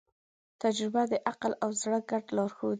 [0.61, 2.69] تجربه د عقل او زړه ګډ لارښود دی.